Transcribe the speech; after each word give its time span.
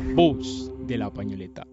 voz 0.00 0.70
de 0.86 0.98
la 0.98 1.10
pañoleta. 1.10 1.66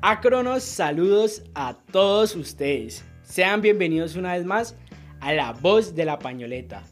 Acronos, 0.00 0.62
saludos 0.62 1.42
a 1.54 1.76
todos 1.92 2.34
ustedes. 2.34 3.04
Sean 3.22 3.60
bienvenidos 3.60 4.16
una 4.16 4.34
vez 4.34 4.44
más 4.46 4.74
a 5.20 5.32
La 5.32 5.52
Voz 5.52 5.94
de 5.94 6.04
la 6.04 6.18
Pañoleta. 6.18 6.82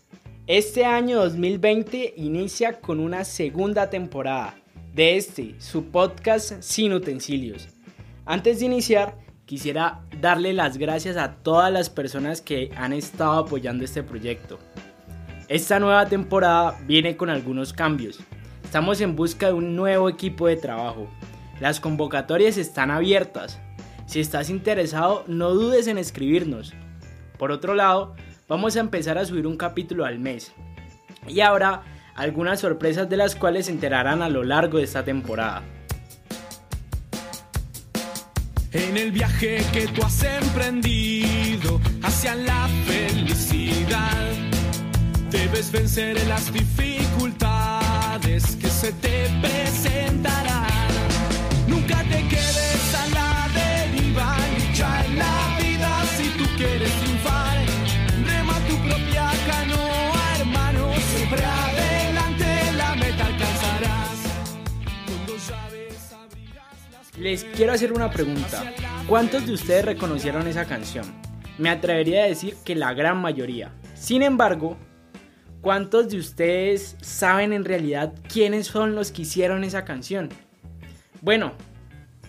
Este 0.46 0.84
año 0.84 1.18
2020 1.18 2.14
inicia 2.16 2.80
con 2.80 3.00
una 3.00 3.24
segunda 3.24 3.88
temporada 3.88 4.54
de 4.94 5.16
este, 5.16 5.54
su 5.58 5.86
podcast 5.86 6.60
Sin 6.60 6.92
Utensilios. 6.92 7.68
Antes 8.24 8.60
de 8.60 8.66
iniciar, 8.66 9.16
quisiera 9.44 10.05
darle 10.20 10.52
las 10.52 10.78
gracias 10.78 11.16
a 11.16 11.34
todas 11.34 11.72
las 11.72 11.90
personas 11.90 12.40
que 12.40 12.70
han 12.76 12.92
estado 12.92 13.32
apoyando 13.32 13.84
este 13.84 14.02
proyecto. 14.02 14.58
Esta 15.48 15.78
nueva 15.78 16.06
temporada 16.06 16.76
viene 16.86 17.16
con 17.16 17.30
algunos 17.30 17.72
cambios. 17.72 18.18
Estamos 18.64 19.00
en 19.00 19.14
busca 19.14 19.46
de 19.46 19.52
un 19.52 19.76
nuevo 19.76 20.08
equipo 20.08 20.48
de 20.48 20.56
trabajo. 20.56 21.08
Las 21.60 21.80
convocatorias 21.80 22.56
están 22.56 22.90
abiertas. 22.90 23.60
Si 24.06 24.20
estás 24.20 24.50
interesado, 24.50 25.24
no 25.26 25.50
dudes 25.50 25.86
en 25.86 25.98
escribirnos. 25.98 26.74
Por 27.38 27.52
otro 27.52 27.74
lado, 27.74 28.14
vamos 28.48 28.76
a 28.76 28.80
empezar 28.80 29.18
a 29.18 29.24
subir 29.24 29.46
un 29.46 29.56
capítulo 29.56 30.04
al 30.04 30.18
mes. 30.18 30.52
Y 31.28 31.40
habrá 31.40 31.82
algunas 32.14 32.60
sorpresas 32.60 33.08
de 33.08 33.16
las 33.16 33.36
cuales 33.36 33.66
se 33.66 33.72
enterarán 33.72 34.22
a 34.22 34.28
lo 34.28 34.42
largo 34.42 34.78
de 34.78 34.84
esta 34.84 35.04
temporada. 35.04 35.62
En 38.76 38.96
el 38.98 39.10
viaje 39.10 39.64
que 39.72 39.88
tú 39.88 40.02
has 40.02 40.22
emprendido 40.22 41.80
hacia 42.02 42.34
la 42.34 42.68
felicidad, 42.86 44.34
debes 45.30 45.72
vencer 45.72 46.22
las 46.26 46.52
dificultades 46.52 48.54
que 48.56 48.68
se 48.68 48.92
te 48.92 49.30
presentarán. 49.40 50.75
Les 67.26 67.42
quiero 67.42 67.72
hacer 67.72 67.92
una 67.92 68.08
pregunta. 68.08 68.72
¿Cuántos 69.08 69.48
de 69.48 69.52
ustedes 69.52 69.84
reconocieron 69.84 70.46
esa 70.46 70.64
canción? 70.64 71.04
Me 71.58 71.70
atrevería 71.70 72.22
a 72.22 72.28
decir 72.28 72.54
que 72.64 72.76
la 72.76 72.94
gran 72.94 73.20
mayoría. 73.20 73.72
Sin 73.94 74.22
embargo, 74.22 74.76
¿cuántos 75.60 76.08
de 76.08 76.18
ustedes 76.18 76.96
saben 77.00 77.52
en 77.52 77.64
realidad 77.64 78.14
quiénes 78.32 78.68
son 78.68 78.94
los 78.94 79.10
que 79.10 79.22
hicieron 79.22 79.64
esa 79.64 79.84
canción? 79.84 80.28
Bueno, 81.20 81.50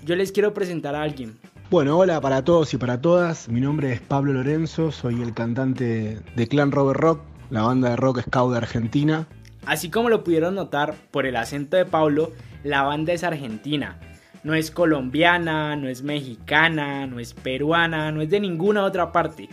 yo 0.04 0.16
les 0.16 0.32
quiero 0.32 0.56
presentar 0.56 0.96
a 0.96 1.04
alguien. 1.04 1.38
Bueno, 1.70 1.96
hola 2.00 2.20
para 2.20 2.44
todos 2.44 2.74
y 2.74 2.78
para 2.78 3.00
todas. 3.00 3.50
Mi 3.50 3.62
nombre 3.62 3.94
es 3.94 4.02
Pablo 4.02 4.34
Lorenzo, 4.34 4.92
soy 4.92 5.22
el 5.22 5.36
cantante 5.36 6.18
de 6.36 6.48
Clan 6.48 6.72
Robert 6.72 7.00
Rock, 7.00 7.22
la 7.52 7.62
banda 7.62 7.92
de 7.92 7.98
rock 7.98 8.22
scout 8.22 8.52
de 8.52 8.58
Argentina. 8.58 9.28
Así 9.68 9.92
como 9.92 10.10
lo 10.10 10.24
pudieron 10.24 10.56
notar 10.56 10.96
por 11.12 11.28
el 11.28 11.36
acento 11.36 11.78
de 11.78 11.86
Pablo, 11.86 12.32
la 12.64 12.82
banda 12.82 13.14
es 13.14 13.24
argentina. 13.24 14.00
No 14.48 14.56
es 14.56 14.72
colombiana, 14.72 15.76
no 15.76 15.90
es 15.90 16.04
mexicana, 16.04 17.06
no 17.06 17.20
es 17.20 17.34
peruana, 17.34 18.14
no 18.14 18.22
es 18.22 18.30
de 18.30 18.40
ninguna 18.40 18.86
otra 18.86 19.12
parte. 19.12 19.50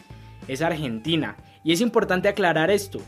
Es 0.47 0.63
argentina. 0.63 1.37
Y 1.65 1.73
es 1.73 1.81
importante 1.81 2.29
aclarar 2.29 2.71
esto, 2.71 3.01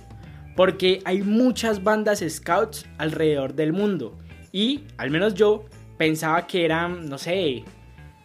porque 0.56 1.00
hay 1.04 1.22
muchas 1.22 1.84
bandas 1.84 2.24
scouts 2.28 2.86
alrededor 2.98 3.54
del 3.54 3.72
mundo. 3.72 4.18
Y, 4.50 4.82
al 4.96 5.12
menos 5.12 5.34
yo, 5.34 5.66
pensaba 5.96 6.48
que 6.48 6.64
eran, 6.64 7.08
no 7.08 7.18
sé, 7.18 7.62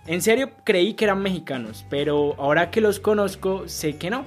en 0.07 0.23
serio 0.23 0.49
creí 0.63 0.95
que 0.95 1.05
eran 1.05 1.21
mexicanos, 1.21 1.85
pero 1.87 2.33
ahora 2.39 2.71
que 2.71 2.81
los 2.81 2.99
conozco 2.99 3.67
sé 3.67 3.95
que 3.95 4.09
no. 4.09 4.25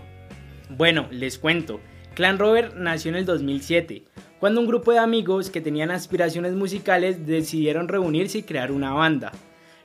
Bueno, 0.70 1.08
les 1.10 1.40
cuento. 1.40 1.80
Clan 2.14 2.38
Robert 2.38 2.76
nació 2.76 3.10
en 3.10 3.16
el 3.16 3.26
2007, 3.26 4.04
cuando 4.38 4.60
un 4.60 4.68
grupo 4.68 4.92
de 4.92 4.98
amigos 4.98 5.50
que 5.50 5.60
tenían 5.60 5.90
aspiraciones 5.90 6.54
musicales 6.54 7.26
decidieron 7.26 7.88
reunirse 7.88 8.38
y 8.38 8.42
crear 8.44 8.70
una 8.70 8.92
banda. 8.92 9.32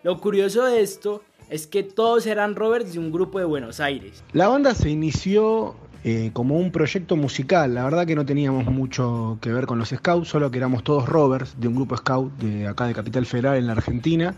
Lo 0.03 0.19
curioso 0.19 0.65
de 0.65 0.81
esto 0.81 1.23
es 1.49 1.65
que 1.65 1.81
todos 1.81 2.27
eran 2.27 2.55
Roberts 2.55 2.93
de 2.93 2.99
un 2.99 3.11
grupo 3.11 3.39
de 3.39 3.45
Buenos 3.45 3.79
Aires. 3.79 4.23
La 4.33 4.47
banda 4.47 4.75
se 4.75 4.91
inició 4.91 5.75
eh, 6.03 6.29
como 6.31 6.57
un 6.57 6.71
proyecto 6.71 7.15
musical, 7.15 7.73
la 7.73 7.83
verdad 7.83 8.05
que 8.05 8.15
no 8.15 8.27
teníamos 8.27 8.65
mucho 8.65 9.39
que 9.41 9.51
ver 9.51 9.65
con 9.65 9.79
los 9.79 9.89
scouts, 9.89 10.27
solo 10.27 10.51
que 10.51 10.59
éramos 10.59 10.83
todos 10.83 11.09
Roberts 11.09 11.55
de 11.59 11.67
un 11.67 11.75
grupo 11.75 11.97
scout 11.97 12.31
de 12.37 12.67
acá 12.67 12.85
de 12.85 12.93
Capital 12.93 13.25
Federal 13.25 13.57
en 13.57 13.65
la 13.65 13.73
Argentina, 13.73 14.35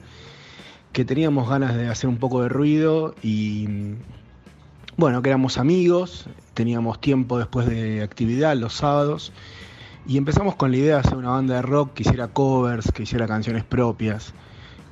que 0.94 1.04
teníamos 1.04 1.50
ganas 1.50 1.76
de 1.76 1.90
hacer 1.90 2.10
un 2.10 2.18
poco 2.18 2.42
de 2.42 2.48
ruido 2.48 3.16
y 3.22 3.68
bueno, 4.96 5.22
que 5.22 5.30
éramos 5.30 5.58
amigos, 5.58 6.28
teníamos 6.54 7.00
tiempo 7.00 7.38
después 7.38 7.68
de 7.68 8.02
actividad 8.02 8.56
los 8.56 8.74
sábados 8.74 9.32
y 10.08 10.18
empezamos 10.18 10.56
con 10.56 10.72
la 10.72 10.78
idea 10.78 10.94
de 10.96 11.00
hacer 11.02 11.18
una 11.18 11.30
banda 11.30 11.56
de 11.56 11.62
rock 11.62 11.94
que 11.94 12.04
hiciera 12.04 12.28
covers, 12.28 12.92
que 12.92 13.04
hiciera 13.04 13.28
canciones 13.28 13.64
propias 13.64 14.34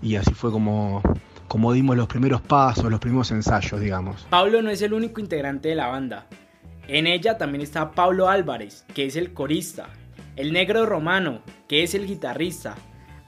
y 0.01 0.15
así 0.15 0.33
fue 0.33 0.51
como, 0.51 1.01
como 1.47 1.73
dimos 1.73 1.97
los 1.97 2.07
primeros 2.07 2.41
pasos, 2.41 2.89
los 2.89 2.99
primeros 2.99 3.31
ensayos, 3.31 3.79
digamos. 3.81 4.27
Pablo 4.29 4.61
no 4.61 4.69
es 4.69 4.81
el 4.81 4.93
único 4.93 5.19
integrante 5.19 5.69
de 5.69 5.75
la 5.75 5.87
banda. 5.87 6.27
En 6.87 7.05
ella 7.05 7.37
también 7.37 7.61
está 7.61 7.91
Pablo 7.91 8.29
Álvarez, 8.29 8.85
que 8.93 9.05
es 9.05 9.15
el 9.15 9.33
corista, 9.33 9.89
el 10.35 10.53
negro 10.53 10.85
romano, 10.85 11.41
que 11.67 11.83
es 11.83 11.93
el 11.93 12.07
guitarrista, 12.07 12.75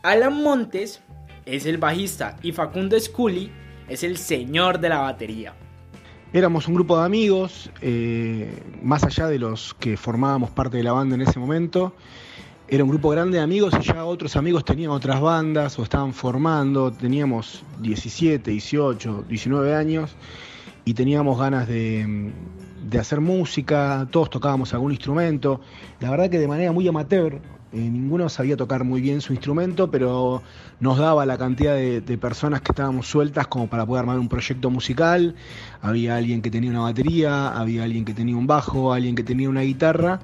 Alan 0.03 0.41
Montes 0.41 0.99
es 1.45 1.67
el 1.67 1.77
bajista 1.77 2.37
y 2.41 2.53
Facundo 2.53 2.99
Scully 2.99 3.51
es 3.87 4.03
el 4.03 4.17
señor 4.17 4.79
de 4.79 4.89
la 4.89 4.99
batería. 4.99 5.53
Éramos 6.33 6.69
un 6.69 6.75
grupo 6.75 6.97
de 6.97 7.03
amigos, 7.03 7.69
eh, 7.81 8.63
más 8.81 9.03
allá 9.03 9.27
de 9.27 9.37
los 9.37 9.73
que 9.73 9.97
formábamos 9.97 10.49
parte 10.49 10.77
de 10.77 10.83
la 10.83 10.93
banda 10.93 11.15
en 11.15 11.21
ese 11.21 11.39
momento. 11.39 11.93
Era 12.69 12.85
un 12.85 12.89
grupo 12.89 13.09
grande 13.09 13.37
de 13.37 13.43
amigos 13.43 13.73
y 13.81 13.83
ya 13.83 14.05
otros 14.05 14.37
amigos 14.37 14.63
tenían 14.63 14.91
otras 14.91 15.19
bandas 15.19 15.77
o 15.77 15.83
estaban 15.83 16.13
formando. 16.13 16.89
Teníamos 16.89 17.65
17, 17.81 18.49
18, 18.49 19.25
19 19.27 19.75
años 19.75 20.15
y 20.85 20.93
teníamos 20.93 21.37
ganas 21.37 21.67
de, 21.67 22.31
de 22.81 22.97
hacer 22.97 23.19
música. 23.19 24.07
Todos 24.09 24.29
tocábamos 24.29 24.73
algún 24.73 24.93
instrumento. 24.93 25.59
La 25.99 26.11
verdad 26.11 26.29
que 26.29 26.39
de 26.39 26.47
manera 26.47 26.71
muy 26.71 26.87
amateur, 26.87 27.41
eh, 27.73 27.77
ninguno 27.77 28.27
sabía 28.27 28.57
tocar 28.57 28.83
muy 28.83 28.99
bien 28.99 29.21
su 29.21 29.31
instrumento, 29.31 29.89
pero 29.89 30.43
nos 30.81 30.97
daba 30.97 31.25
la 31.25 31.37
cantidad 31.37 31.75
de, 31.75 32.01
personas 32.17 32.61
que 32.61 32.73
estábamos 32.73 33.07
sueltas 33.07 33.47
como 33.47 33.67
para 33.67 33.85
poder 33.85 34.01
armar 34.01 34.19
un 34.19 34.27
proyecto 34.27 34.69
musical. 34.69 35.35
Había 35.81 36.17
alguien 36.17 36.41
que 36.41 36.51
tenía 36.51 36.69
una 36.69 36.81
batería, 36.81 37.49
había 37.49 37.83
alguien 37.83 38.03
que 38.03 38.13
tenía 38.13 38.35
un 38.35 38.45
bajo, 38.45 38.91
alguien 38.93 39.15
que 39.15 39.23
tenía 39.23 39.49
una 39.49 39.61
guitarra, 39.61 40.19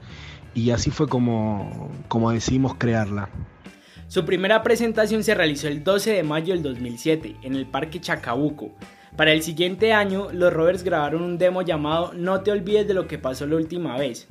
y 0.54 0.72
así 0.72 0.92
fue 0.92 1.08
como, 1.08 1.90
como 2.10 2.32
decidimos 2.32 2.76
crearla. 2.76 3.30
Su 4.10 4.26
primera 4.26 4.62
presentación 4.64 5.24
se 5.24 5.34
realizó 5.34 5.68
el 5.68 5.84
12 5.84 6.12
de 6.12 6.24
mayo 6.24 6.54
del 6.54 6.64
2007 6.64 7.38
en 7.44 7.56
el 7.56 7.66
Parque 7.66 8.02
Chacabuco. 8.02 8.72
Para 9.16 9.32
el 9.32 9.42
siguiente 9.42 9.94
año, 9.94 10.28
los 10.32 10.54
Rovers 10.54 10.84
grabaron 10.84 11.24
un 11.24 11.38
demo 11.38 11.62
llamado 11.62 12.12
No 12.14 12.42
te 12.42 12.52
olvides 12.52 12.88
de 12.88 12.94
lo 12.94 13.08
que 13.08 13.18
pasó 13.18 13.48
la 13.48 13.56
última 13.56 13.98
vez. 13.98 14.28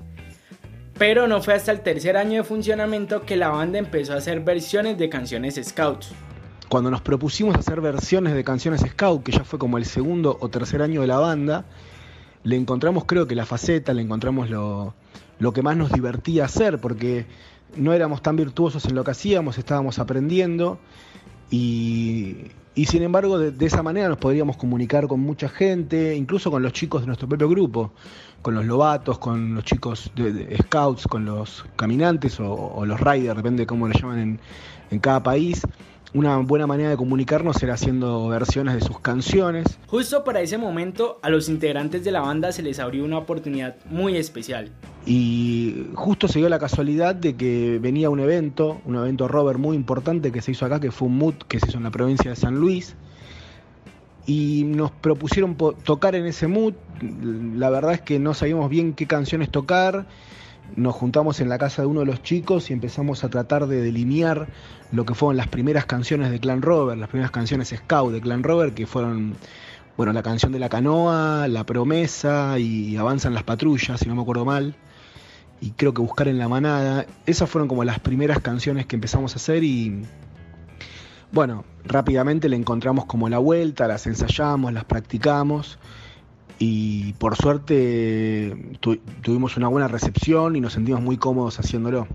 Pero 0.98 1.26
no 1.26 1.42
fue 1.42 1.54
hasta 1.54 1.72
el 1.72 1.80
tercer 1.80 2.16
año 2.16 2.42
de 2.42 2.44
funcionamiento 2.44 3.22
que 3.22 3.36
la 3.36 3.48
banda 3.48 3.78
empezó 3.78 4.14
a 4.14 4.16
hacer 4.16 4.40
versiones 4.40 4.96
de 4.96 5.08
canciones 5.10 5.60
Scouts. 5.62 6.12
Cuando 6.68 6.90
nos 6.90 7.02
propusimos 7.02 7.54
hacer 7.54 7.80
versiones 7.80 8.34
de 8.34 8.42
canciones 8.42 8.80
Scout, 8.80 9.22
que 9.22 9.32
ya 9.32 9.44
fue 9.44 9.58
como 9.58 9.78
el 9.78 9.84
segundo 9.84 10.36
o 10.40 10.48
tercer 10.48 10.82
año 10.82 11.02
de 11.02 11.06
la 11.06 11.18
banda, 11.18 11.64
le 12.44 12.56
encontramos 12.56 13.04
creo 13.04 13.26
que 13.26 13.34
la 13.34 13.44
faceta, 13.44 13.93
le 13.93 14.02
encontramos 14.02 14.48
lo, 14.48 14.94
lo 15.38 15.52
que 15.52 15.62
más 15.62 15.76
nos 15.76 15.93
divertía 15.93 16.46
hacer, 16.46 16.81
porque 16.81 17.26
no 17.76 17.92
éramos 17.92 18.22
tan 18.22 18.37
virtuosos 18.37 18.84
en 18.87 18.94
lo 18.94 19.04
que 19.04 19.10
hacíamos, 19.10 19.58
estábamos 19.58 19.99
aprendiendo 19.99 20.78
y, 21.50 22.37
y 22.76 22.84
sin 22.84 23.02
embargo 23.02 23.38
de, 23.38 23.67
esa 23.67 23.82
manera 23.82 24.06
nos 24.08 24.19
podríamos 24.19 24.58
comunicar 24.58 25.08
con 25.08 25.19
mucha 25.19 25.49
gente, 25.49 26.14
incluso 26.14 26.50
con 26.50 26.62
los 26.62 26.75
chicos 26.75 27.00
de 27.00 27.06
nuestro 27.06 27.26
propio 27.26 27.49
grupo, 27.49 27.90
con 28.43 28.55
los 28.55 28.67
lobatos, 28.67 29.19
con 29.19 29.55
los 29.55 29.64
chicos 29.64 30.11
de, 30.14 30.58
scouts, 30.58 31.06
con 31.08 31.25
los 31.25 31.64
caminantes 31.75 32.38
o, 32.38 32.84
los 32.84 33.00
riders, 33.00 33.34
depende 33.34 33.62
de 33.62 33.67
cómo 33.67 33.88
lo 33.88 33.94
llaman 33.94 34.19
en, 34.19 34.40
en 34.90 34.99
cada 34.99 35.23
país. 35.23 35.62
Una 36.16 36.38
buena 36.38 36.66
manera 36.66 36.88
de 36.88 36.96
comunicarnos 36.96 37.62
era 37.62 37.74
haciendo 37.74 38.26
versiones 38.28 38.74
de 38.74 38.80
sus 38.80 39.00
canciones. 39.00 39.78
Justo 39.86 40.24
para 40.24 40.40
ese 40.40 40.56
momento 40.56 41.18
a 41.20 41.28
los 41.28 41.50
integrantes 41.50 42.04
de 42.04 42.10
la 42.10 42.22
banda 42.22 42.52
se 42.52 42.62
les 42.62 42.78
abrió 42.78 43.04
una 43.04 43.18
oportunidad 43.18 43.76
muy 43.90 44.16
especial. 44.16 44.70
Y 45.04 45.88
justo 45.92 46.26
se 46.26 46.38
dio 46.38 46.48
la 46.48 46.58
casualidad 46.58 47.14
de 47.14 47.36
que 47.36 47.78
venía 47.82 48.08
un 48.08 48.20
evento, 48.20 48.80
un 48.86 48.96
evento 48.96 49.28
Robert 49.28 49.58
muy 49.58 49.76
importante 49.76 50.32
que 50.32 50.40
se 50.40 50.52
hizo 50.52 50.64
acá, 50.64 50.80
que 50.80 50.90
fue 50.90 51.08
un 51.08 51.18
MUT 51.18 51.42
que 51.42 51.60
se 51.60 51.68
hizo 51.68 51.76
en 51.76 51.84
la 51.84 51.90
provincia 51.90 52.30
de 52.30 52.36
San 52.36 52.54
Luis. 52.54 52.96
y 54.26 54.64
nos 54.64 54.90
propusieron 54.90 55.54
tocar 55.84 56.14
en 56.14 56.24
ese 56.24 56.46
mood. 56.46 56.72
La 57.54 57.68
verdad 57.68 57.92
es 57.92 58.00
que 58.00 58.18
no 58.18 58.32
sabíamos 58.32 58.70
bien 58.70 58.94
qué 58.94 59.06
canciones 59.06 59.50
tocar. 59.50 60.06
Nos 60.74 60.94
juntamos 60.94 61.40
en 61.40 61.48
la 61.48 61.58
casa 61.58 61.82
de 61.82 61.88
uno 61.88 62.00
de 62.00 62.06
los 62.06 62.22
chicos 62.22 62.70
y 62.70 62.72
empezamos 62.72 63.24
a 63.24 63.28
tratar 63.28 63.66
de 63.66 63.80
delinear 63.80 64.48
lo 64.92 65.06
que 65.06 65.14
fueron 65.14 65.36
las 65.36 65.48
primeras 65.48 65.86
canciones 65.86 66.30
de 66.30 66.40
Clan 66.40 66.60
Rover, 66.62 66.98
las 66.98 67.08
primeras 67.08 67.30
canciones 67.30 67.68
Scout 67.74 68.12
de 68.12 68.20
Clan 68.20 68.42
Rover, 68.42 68.72
que 68.72 68.86
fueron, 68.86 69.36
bueno, 69.96 70.12
la 70.12 70.22
canción 70.22 70.52
de 70.52 70.58
la 70.58 70.68
canoa, 70.68 71.48
La 71.48 71.64
promesa 71.64 72.58
y 72.58 72.96
Avanzan 72.96 73.32
las 73.32 73.44
patrullas, 73.44 74.00
si 74.00 74.08
no 74.08 74.14
me 74.14 74.22
acuerdo 74.22 74.44
mal. 74.44 74.74
Y 75.60 75.70
creo 75.70 75.94
que 75.94 76.02
Buscar 76.02 76.28
en 76.28 76.38
la 76.38 76.48
manada. 76.48 77.06
Esas 77.24 77.48
fueron 77.48 77.68
como 77.68 77.84
las 77.84 78.00
primeras 78.00 78.40
canciones 78.40 78.86
que 78.86 78.96
empezamos 78.96 79.32
a 79.32 79.36
hacer 79.36 79.64
y 79.64 80.02
bueno, 81.32 81.64
rápidamente 81.84 82.48
le 82.48 82.56
encontramos 82.56 83.06
como 83.06 83.28
la 83.28 83.38
vuelta, 83.38 83.88
las 83.88 84.06
ensayamos, 84.06 84.72
las 84.72 84.84
practicamos 84.84 85.78
y 86.58 87.12
por 87.14 87.37
suerte 87.37 88.79
tuvimos 89.23 89.56
una 89.56 89.69
buena 89.69 89.88
recepción 89.88 90.56
y 90.56 90.61
nos 90.61 90.73
sentimos 90.73 91.03
muy 91.03 91.17
cómodos 91.17 91.58
haciéndolo. 91.58 92.06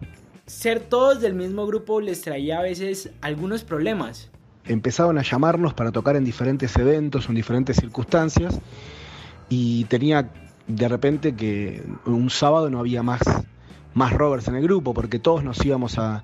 Ser 0.45 0.79
todos 0.79 1.21
del 1.21 1.33
mismo 1.33 1.65
grupo 1.65 2.01
les 2.01 2.21
traía 2.21 2.59
a 2.59 2.61
veces 2.61 3.11
algunos 3.21 3.63
problemas. 3.63 4.29
Empezaban 4.65 5.17
a 5.17 5.23
llamarnos 5.23 5.73
para 5.73 5.91
tocar 5.91 6.15
en 6.15 6.23
diferentes 6.23 6.75
eventos, 6.75 7.29
en 7.29 7.35
diferentes 7.35 7.77
circunstancias 7.77 8.59
y 9.49 9.85
tenía 9.85 10.29
de 10.67 10.87
repente 10.87 11.35
que 11.35 11.83
un 12.05 12.29
sábado 12.29 12.69
no 12.69 12.79
había 12.79 13.03
más 13.03 13.21
más 13.93 14.13
Roberts 14.13 14.47
en 14.47 14.55
el 14.55 14.63
grupo, 14.63 14.93
porque 14.93 15.19
todos 15.19 15.43
nos 15.43 15.63
íbamos 15.65 15.97
a, 15.97 16.23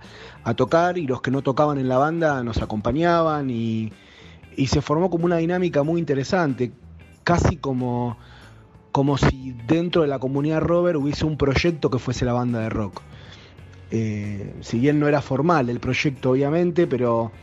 tocar 0.55 0.97
y 0.97 1.05
los 1.05 1.21
que 1.21 1.31
no 1.31 1.41
tocaban 1.41 1.77
en 1.77 1.89
la 1.89 1.97
banda 1.97 2.41
nos 2.41 2.61
acompañaban 2.61 3.49
y, 3.49 3.91
se 4.67 4.81
formó 4.81 5.09
como 5.09 5.25
una 5.25 5.37
dinámica 5.37 5.83
muy 5.83 5.99
interesante, 5.99 6.71
casi 7.27 7.57
como, 7.57 8.15
como 8.93 9.17
si 9.17 9.53
dentro 9.67 10.03
de 10.03 10.07
la 10.07 10.17
comunidad 10.17 10.61
Robert 10.61 10.97
hubiese 10.97 11.25
un 11.25 11.35
proyecto 11.35 11.89
que 11.89 11.99
fuese 11.99 12.23
la 12.23 12.31
banda 12.31 12.61
de 12.61 12.69
rock. 12.69 13.01
Eh, 13.91 14.55
si 14.61 14.79
bien 14.79 14.97
no 14.97 15.09
era 15.09 15.21
formal 15.21 15.69
el 15.69 15.81
proyecto 15.81 16.31
obviamente, 16.31 16.87
pero 16.87 17.33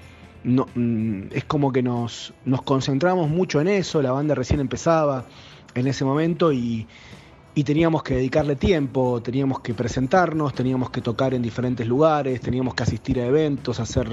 mm, 0.45 1.25
es 1.33 1.45
como 1.45 1.71
que 1.71 1.83
nos, 1.83 2.33
nos 2.47 2.63
concentramos 2.63 3.29
mucho 3.29 3.61
en 3.61 3.69
eso, 3.69 4.01
la 4.01 4.13
banda 4.13 4.35
recién 4.35 4.61
empezaba 4.61 5.27
en 5.75 5.87
ese 5.87 6.07
momento 6.07 6.51
y, 6.51 6.87
y 7.55 7.63
teníamos 7.63 8.03
que 8.03 8.15
dedicarle 8.15 8.57
tiempo, 8.57 9.21
teníamos 9.23 9.61
que 9.61 9.75
presentarnos, 9.75 10.55
teníamos 10.55 10.89
que 10.89 11.03
tocar 11.03 11.35
en 11.35 11.43
diferentes 11.43 11.87
lugares, 11.87 12.41
teníamos 12.41 12.75
que 12.75 12.85
asistir 12.85 13.21
a 13.21 13.27
eventos, 13.27 13.81
hacer 13.81 14.09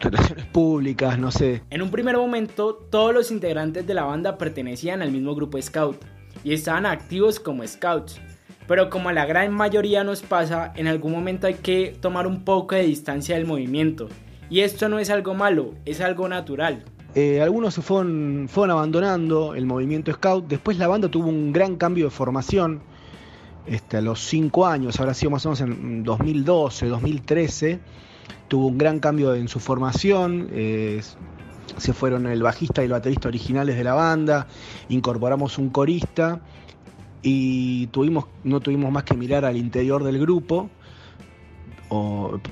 relaciones 0.00 0.46
públicas, 0.46 1.18
no 1.18 1.30
sé. 1.30 1.62
En 1.70 1.82
un 1.82 1.90
primer 1.90 2.16
momento, 2.16 2.74
todos 2.74 3.12
los 3.14 3.30
integrantes 3.30 3.86
de 3.86 3.94
la 3.94 4.04
banda 4.04 4.38
pertenecían 4.38 5.02
al 5.02 5.12
mismo 5.12 5.34
grupo 5.34 5.60
Scout 5.60 5.96
y 6.44 6.52
estaban 6.52 6.86
activos 6.86 7.40
como 7.40 7.66
Scouts. 7.66 8.20
Pero 8.66 8.90
como 8.90 9.08
a 9.08 9.12
la 9.12 9.24
gran 9.24 9.52
mayoría 9.52 10.04
nos 10.04 10.22
pasa, 10.22 10.72
en 10.76 10.86
algún 10.86 11.12
momento 11.12 11.46
hay 11.46 11.54
que 11.54 11.96
tomar 12.00 12.26
un 12.26 12.44
poco 12.44 12.74
de 12.74 12.82
distancia 12.82 13.34
del 13.34 13.46
movimiento. 13.46 14.08
Y 14.50 14.60
esto 14.60 14.88
no 14.88 14.98
es 14.98 15.10
algo 15.10 15.34
malo, 15.34 15.74
es 15.84 16.00
algo 16.00 16.28
natural. 16.28 16.84
Eh, 17.14 17.40
algunos 17.40 17.74
se 17.74 17.82
fueron, 17.82 18.46
fueron 18.50 18.76
abandonando 18.76 19.54
el 19.54 19.64
movimiento 19.64 20.12
scout. 20.12 20.46
Después 20.46 20.78
la 20.78 20.86
banda 20.86 21.08
tuvo 21.08 21.28
un 21.28 21.52
gran 21.52 21.76
cambio 21.76 22.04
de 22.04 22.10
formación 22.10 22.82
este, 23.66 23.96
a 23.96 24.00
los 24.00 24.20
cinco 24.20 24.66
años, 24.66 24.98
habrá 25.00 25.14
sido 25.14 25.30
más 25.30 25.44
o 25.44 25.50
menos 25.50 25.60
en 25.60 26.02
2012, 26.02 26.86
2013. 26.86 27.80
Tuvo 28.48 28.66
un 28.66 28.78
gran 28.78 29.00
cambio 29.00 29.34
en 29.34 29.48
su 29.48 29.60
formación. 29.60 30.48
Eh, 30.52 31.02
se 31.76 31.92
fueron 31.92 32.26
el 32.26 32.42
bajista 32.42 32.82
y 32.82 32.86
el 32.86 32.92
baterista 32.92 33.28
originales 33.28 33.76
de 33.76 33.84
la 33.84 33.94
banda. 33.94 34.46
Incorporamos 34.88 35.58
un 35.58 35.70
corista 35.70 36.40
y 37.22 37.88
tuvimos, 37.88 38.26
no 38.44 38.60
tuvimos 38.60 38.90
más 38.90 39.04
que 39.04 39.14
mirar 39.14 39.44
al 39.44 39.56
interior 39.56 40.04
del 40.04 40.18
grupo 40.18 40.70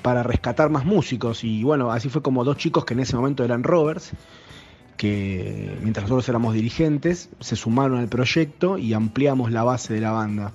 para 0.01 0.23
rescatar 0.23 0.69
más 0.69 0.85
músicos. 0.85 1.43
Y 1.43 1.63
bueno, 1.63 1.91
así 1.91 2.09
fue 2.09 2.21
como 2.21 2.43
dos 2.43 2.57
chicos 2.57 2.85
que 2.85 2.93
en 2.93 3.01
ese 3.01 3.15
momento 3.15 3.43
eran 3.43 3.63
rovers 3.63 4.13
que 4.97 5.77
mientras 5.81 6.05
nosotros 6.05 6.27
éramos 6.27 6.55
dirigentes, 6.55 7.29
se 7.39 7.55
sumaron 7.55 7.99
al 7.99 8.07
proyecto 8.07 8.77
y 8.77 8.93
ampliamos 8.93 9.51
la 9.51 9.63
base 9.63 9.93
de 9.93 10.01
la 10.01 10.11
banda. 10.11 10.53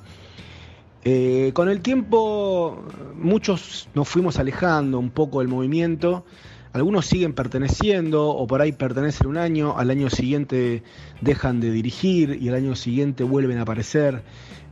Eh, 1.05 1.51
con 1.55 1.69
el 1.69 1.81
tiempo 1.81 2.85
muchos 3.15 3.89
nos 3.95 4.09
fuimos 4.09 4.39
alejando 4.39 4.99
un 4.99 5.11
poco 5.11 5.41
del 5.41 5.49
movimiento, 5.49 6.25
algunos 6.73 7.07
siguen 7.07 7.33
perteneciendo 7.33 8.29
o 8.29 8.47
por 8.47 8.63
ahí 8.63 8.73
pertenecen 8.73 9.27
un 9.27 9.37
año, 9.37 9.77
al 9.77 9.91
año 9.91 10.11
siguiente 10.11 10.83
dejan 11.21 11.61
de 11.61 11.71
dirigir 11.73 12.39
y 12.41 12.49
al 12.49 12.55
año 12.55 12.77
siguiente 12.77 13.25
vuelven 13.25 13.59
a 13.59 13.63
aparecer. 13.63 14.23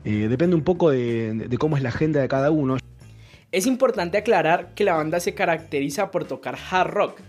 Eh, 0.05 0.29
depende 0.29 0.57
un 0.57 0.63
poco 0.63 0.91
de 0.91 1.57
cómo 1.59 1.77
es 1.77 1.83
la 1.83 1.91
agenda 1.91 2.21
de 2.21 2.29
cada 2.29 2.51
uno. 2.51 2.79
Es 3.53 3.67
importante 3.67 4.17
aclarar 4.17 4.75
que 4.75 4.85
la 4.85 4.95
banda 4.95 5.19
se 5.19 5.35
caracteriza 5.35 6.13
por 6.13 6.25
tocar 6.25 6.57
hard 6.71 6.91
rock, 6.91 7.21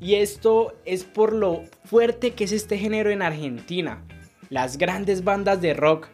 y 0.00 0.14
esto 0.14 0.74
es 0.84 1.04
por 1.04 1.32
lo 1.32 1.62
fuerte 1.84 2.30
que 2.30 2.44
es 2.44 2.52
este 2.52 2.78
género 2.78 3.10
en 3.10 3.20
Argentina. 3.20 4.02
Las 4.48 4.78
grandes 4.78 5.24
bandas 5.24 5.60
de 5.60 5.74
rock 5.74 6.08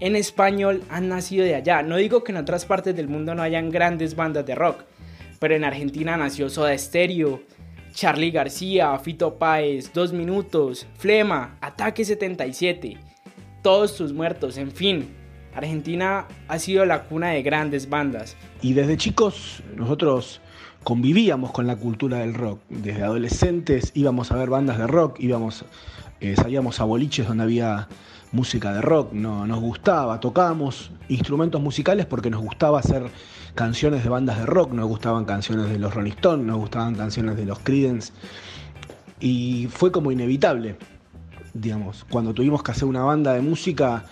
en 0.00 0.16
español 0.16 0.82
han 0.90 1.08
nacido 1.08 1.44
de 1.44 1.54
allá. 1.54 1.82
No 1.82 1.96
digo 1.96 2.24
que 2.24 2.32
en 2.32 2.38
otras 2.38 2.64
partes 2.64 2.96
del 2.96 3.08
mundo 3.08 3.34
no 3.34 3.42
hayan 3.42 3.70
grandes 3.70 4.16
bandas 4.16 4.46
de 4.46 4.54
rock, 4.54 4.84
pero 5.38 5.54
en 5.54 5.64
Argentina 5.64 6.16
nació 6.16 6.48
Soda 6.48 6.76
Stereo, 6.76 7.40
Charlie 7.92 8.30
García, 8.30 8.98
Fito 8.98 9.38
Páez, 9.38 9.92
Dos 9.92 10.12
Minutos, 10.12 10.86
Flema, 10.96 11.56
Ataque 11.60 12.04
77, 12.04 12.98
Todos 13.62 13.96
tus 13.96 14.12
muertos, 14.12 14.58
en 14.58 14.72
fin. 14.72 15.08
Argentina 15.54 16.26
ha 16.48 16.58
sido 16.58 16.84
la 16.84 17.04
cuna 17.04 17.30
de 17.30 17.42
grandes 17.42 17.88
bandas. 17.88 18.36
Y 18.60 18.72
desde 18.72 18.96
chicos 18.96 19.62
nosotros 19.76 20.40
convivíamos 20.82 21.52
con 21.52 21.66
la 21.66 21.76
cultura 21.76 22.18
del 22.18 22.34
rock. 22.34 22.60
Desde 22.68 23.02
adolescentes 23.02 23.92
íbamos 23.94 24.32
a 24.32 24.36
ver 24.36 24.50
bandas 24.50 24.78
de 24.78 24.86
rock, 24.86 25.20
íbamos, 25.20 25.64
eh, 26.24 26.36
salíamos 26.36 26.80
a 26.80 26.84
boliches 26.84 27.28
donde 27.28 27.44
había 27.44 27.86
música 28.32 28.72
de 28.72 28.80
rock, 28.80 29.12
no, 29.12 29.46
nos 29.46 29.60
gustaba, 29.60 30.20
tocábamos 30.20 30.90
instrumentos 31.08 31.60
musicales 31.60 32.06
porque 32.06 32.30
nos 32.30 32.40
gustaba 32.40 32.78
hacer 32.78 33.10
canciones 33.54 34.02
de 34.02 34.08
bandas 34.08 34.38
de 34.38 34.46
rock, 34.46 34.72
nos 34.72 34.88
gustaban 34.88 35.26
canciones 35.26 35.68
de 35.68 35.78
los 35.78 35.94
Rolling 35.94 36.12
Stones, 36.12 36.46
nos 36.46 36.56
gustaban 36.56 36.94
canciones 36.94 37.36
de 37.36 37.44
los 37.44 37.58
Creedence. 37.58 38.12
Y 39.20 39.68
fue 39.70 39.92
como 39.92 40.10
inevitable, 40.12 40.76
digamos, 41.52 42.04
cuando 42.08 42.32
tuvimos 42.32 42.62
que 42.62 42.72
hacer 42.72 42.86
una 42.86 43.02
banda 43.02 43.34
de 43.34 43.42
música, 43.42 44.06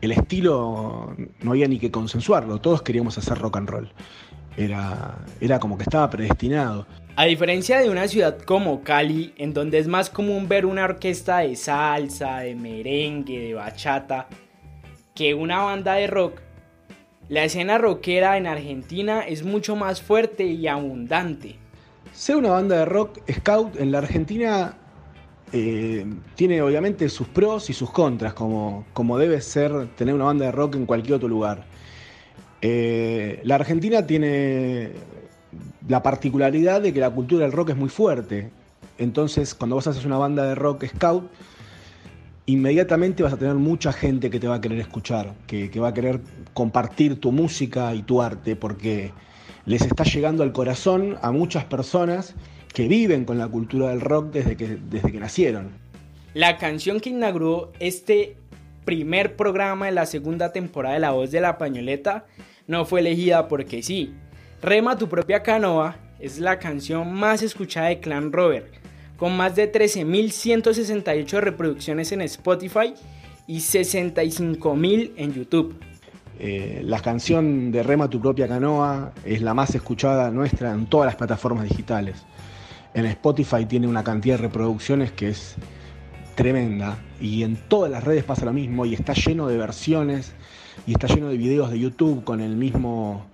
el 0.00 0.12
estilo 0.12 1.14
no 1.42 1.50
había 1.50 1.68
ni 1.68 1.78
que 1.78 1.90
consensuarlo, 1.90 2.62
todos 2.62 2.80
queríamos 2.80 3.18
hacer 3.18 3.38
rock 3.38 3.58
and 3.58 3.68
roll 3.68 3.92
era, 4.58 5.16
era 5.40 5.58
como 5.58 5.76
que 5.76 5.84
estaba 5.84 6.10
predestinado. 6.10 6.86
A 7.16 7.24
diferencia 7.24 7.80
de 7.80 7.90
una 7.90 8.06
ciudad 8.08 8.38
como 8.38 8.82
Cali, 8.82 9.32
en 9.36 9.52
donde 9.52 9.78
es 9.78 9.88
más 9.88 10.10
común 10.10 10.48
ver 10.48 10.66
una 10.66 10.84
orquesta 10.84 11.38
de 11.38 11.56
salsa, 11.56 12.40
de 12.40 12.54
merengue, 12.54 13.40
de 13.40 13.54
bachata, 13.54 14.28
que 15.14 15.34
una 15.34 15.62
banda 15.62 15.94
de 15.94 16.06
rock, 16.06 16.40
la 17.28 17.44
escena 17.44 17.78
rockera 17.78 18.36
en 18.36 18.46
Argentina 18.46 19.20
es 19.22 19.44
mucho 19.44 19.76
más 19.76 20.00
fuerte 20.00 20.44
y 20.44 20.66
abundante. 20.66 21.56
Ser 22.12 22.36
una 22.36 22.50
banda 22.50 22.78
de 22.78 22.84
rock 22.84 23.20
scout 23.30 23.78
en 23.80 23.92
la 23.92 23.98
Argentina 23.98 24.76
eh, 25.52 26.06
tiene 26.34 26.62
obviamente 26.62 27.08
sus 27.08 27.28
pros 27.28 27.70
y 27.70 27.72
sus 27.72 27.90
contras, 27.90 28.34
como, 28.34 28.86
como 28.92 29.18
debe 29.18 29.40
ser 29.40 29.88
tener 29.96 30.14
una 30.14 30.24
banda 30.24 30.46
de 30.46 30.52
rock 30.52 30.76
en 30.76 30.86
cualquier 30.86 31.16
otro 31.16 31.28
lugar. 31.28 31.64
Eh, 32.60 33.40
la 33.44 33.54
Argentina 33.54 34.06
tiene 34.06 34.92
la 35.88 36.02
particularidad 36.02 36.80
de 36.82 36.92
que 36.92 37.00
la 37.00 37.10
cultura 37.10 37.44
del 37.44 37.52
rock 37.52 37.70
es 37.70 37.76
muy 37.76 37.88
fuerte. 37.88 38.50
Entonces, 38.98 39.54
cuando 39.54 39.76
vos 39.76 39.86
haces 39.86 40.04
una 40.04 40.18
banda 40.18 40.44
de 40.44 40.54
rock 40.54 40.86
scout, 40.86 41.30
inmediatamente 42.46 43.22
vas 43.22 43.32
a 43.32 43.36
tener 43.36 43.54
mucha 43.54 43.92
gente 43.92 44.30
que 44.30 44.40
te 44.40 44.48
va 44.48 44.56
a 44.56 44.60
querer 44.60 44.80
escuchar, 44.80 45.34
que, 45.46 45.70
va 45.78 45.88
a 45.88 45.94
querer 45.94 46.20
compartir 46.54 47.20
tu 47.20 47.30
música 47.30 47.94
y 47.94 48.02
tu 48.02 48.20
arte, 48.22 48.56
porque 48.56 49.12
les 49.66 49.82
está 49.82 50.04
llegando 50.04 50.42
al 50.42 50.52
corazón 50.52 51.16
a 51.22 51.30
muchas 51.30 51.64
personas 51.64 52.34
que 52.72 52.88
viven 52.88 53.24
con 53.24 53.38
la 53.38 53.48
cultura 53.48 53.90
del 53.90 54.00
rock 54.00 54.32
desde 54.32 54.56
que, 54.56 54.78
desde 54.90 55.12
que 55.12 55.20
nacieron. 55.20 55.70
La 56.34 56.56
canción 56.56 57.00
que 57.00 57.10
inauguró 57.10 57.72
este 57.80 58.36
primer 58.88 59.36
programa 59.36 59.84
de 59.84 59.92
la 59.92 60.06
segunda 60.06 60.50
temporada 60.50 60.94
de 60.94 61.00
La 61.00 61.10
Voz 61.10 61.30
de 61.30 61.42
la 61.42 61.58
Pañoleta 61.58 62.24
no 62.66 62.86
fue 62.86 63.00
elegida 63.00 63.46
porque 63.46 63.82
sí. 63.82 64.14
Rema 64.62 64.96
tu 64.96 65.10
propia 65.10 65.42
canoa 65.42 65.96
es 66.18 66.38
la 66.38 66.58
canción 66.58 67.12
más 67.12 67.42
escuchada 67.42 67.88
de 67.88 68.00
Clan 68.00 68.32
Rover, 68.32 68.70
con 69.18 69.36
más 69.36 69.56
de 69.56 69.70
13.168 69.70 71.38
reproducciones 71.38 72.12
en 72.12 72.22
Spotify 72.22 72.94
y 73.46 73.58
65.000 73.58 75.12
en 75.18 75.34
YouTube. 75.34 75.78
Eh, 76.38 76.80
la 76.82 77.00
canción 77.00 77.70
de 77.70 77.82
Rema 77.82 78.08
tu 78.08 78.22
propia 78.22 78.48
canoa 78.48 79.12
es 79.22 79.42
la 79.42 79.52
más 79.52 79.74
escuchada 79.74 80.30
nuestra 80.30 80.72
en 80.72 80.86
todas 80.86 81.04
las 81.04 81.16
plataformas 81.16 81.68
digitales. 81.68 82.24
En 82.94 83.04
Spotify 83.04 83.66
tiene 83.66 83.86
una 83.86 84.02
cantidad 84.02 84.36
de 84.36 84.44
reproducciones 84.44 85.12
que 85.12 85.28
es 85.28 85.56
tremenda. 86.38 86.96
Y 87.20 87.42
en 87.42 87.56
todas 87.56 87.90
las 87.90 88.04
redes 88.04 88.22
pasa 88.22 88.44
lo 88.44 88.52
mismo 88.52 88.86
y 88.86 88.94
está 88.94 89.12
lleno 89.12 89.48
de 89.48 89.56
versiones 89.58 90.32
y 90.86 90.92
está 90.92 91.08
lleno 91.08 91.28
de 91.28 91.36
videos 91.36 91.68
de 91.72 91.80
YouTube 91.80 92.22
con 92.22 92.40
el 92.40 92.54
mismo, 92.54 93.26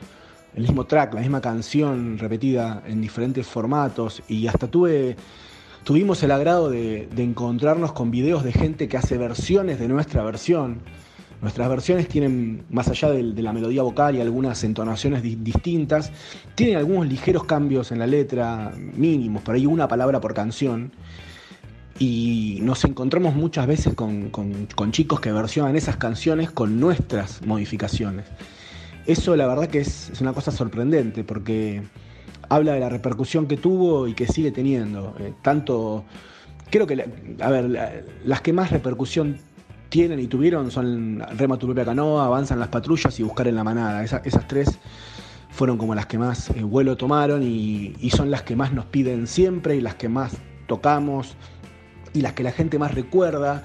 el 0.57 0.63
mismo 0.63 0.87
track, 0.87 1.13
la 1.13 1.21
misma 1.21 1.43
canción 1.43 2.17
repetida 2.19 2.83
en 2.87 3.03
diferentes 3.03 3.47
formatos. 3.47 4.23
Y 4.27 4.47
hasta 4.47 4.69
tuve, 4.69 5.17
tuvimos 5.85 6.23
el 6.23 6.31
agrado 6.31 6.71
de, 6.71 7.07
encontrarnos 7.19 7.93
con 7.93 8.11
videos 8.11 8.43
de 8.43 8.53
gente 8.53 8.89
que 8.89 8.97
hace 8.97 9.19
versiones 9.19 9.79
de 9.79 9.87
nuestra 9.87 10.23
versión. 10.25 10.79
Nuestras 11.43 11.69
versiones 11.69 12.09
tienen, 12.09 12.65
más 12.71 12.89
allá 12.89 13.11
de, 13.11 13.23
la 13.23 13.53
melodía 13.53 13.83
vocal 13.83 14.17
y 14.17 14.23
algunas 14.23 14.65
entonaciones 14.65 15.23
di- 15.23 15.37
distintas, 15.37 16.11
tienen 16.55 16.79
algunos 16.79 17.07
ligeros 17.07 17.45
cambios 17.45 17.93
en 17.93 17.99
la 17.99 18.07
letra, 18.07 18.73
mínimos, 18.79 19.43
por 19.43 19.57
ahí 19.57 19.67
una 19.67 19.87
palabra 19.89 20.23
por 20.23 20.33
canción. 20.33 20.91
Y 21.99 22.59
nos 22.63 22.85
encontramos 22.85 23.35
muchas 23.37 23.67
veces 23.67 23.95
con, 23.95 24.31
chicos 24.91 25.21
que 25.21 25.31
versionan 25.31 25.77
esas 25.77 25.97
canciones 25.97 26.51
con 26.51 26.81
nuestras 26.81 27.45
modificaciones. 27.47 28.27
Eso 29.07 29.37
la 29.37 29.47
verdad 29.47 29.69
que 29.69 29.81
es, 29.81 30.11
una 30.21 30.33
cosa 30.33 30.51
sorprendente 30.51 31.23
porque 31.25 31.83
habla 32.49 32.73
de 32.73 32.81
la 32.81 32.89
repercusión 32.89 33.47
que 33.47 33.57
tuvo 33.57 34.09
y 34.09 34.15
que 34.15 34.27
sigue 34.27 34.51
teniendo. 34.51 35.15
Eh, 35.21 35.35
tanto, 35.43 36.05
creo 36.71 36.87
que, 36.87 37.05
a 37.41 37.51
ver, 37.51 37.71
la- 37.71 37.93
las 38.25 38.41
que 38.41 38.53
más 38.53 38.71
repercusión 38.73 39.37
tienen 39.89 40.19
y 40.19 40.27
tuvieron 40.27 40.73
son 40.73 41.23
Rema 41.37 41.59
tu 41.59 41.67
propia 41.67 41.85
canoa, 41.85 42.25
Avanzan 42.25 42.59
las 42.59 42.69
patrullas 42.69 43.21
y 43.21 43.23
Buscar 43.23 43.47
en 43.47 43.55
la 43.55 43.63
manada. 43.63 44.03
Esa- 44.03 44.23
esas 44.25 44.49
tres 44.49 44.79
fueron 45.51 45.79
como 45.79 45.95
las 45.95 46.07
que 46.07 46.19
más 46.19 46.51
eh, 46.51 46.63
vuelo 46.65 46.97
tomaron 46.97 47.43
y 47.45 48.11
son 48.11 48.33
las 48.33 48.43
que 48.43 48.57
más 48.57 48.73
nos 48.73 48.87
piden 48.87 49.29
siempre 49.29 49.77
y 49.77 49.81
las 49.81 49.95
que 49.95 50.09
más 50.09 50.33
tocamos 50.67 51.37
y 52.15 52.23
las 52.23 52.33
que 52.33 52.43
la 52.43 52.53
gente 52.53 52.79
más 52.79 52.95
recuerda. 52.95 53.65